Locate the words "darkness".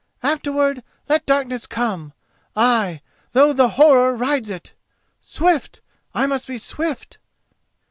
1.27-1.67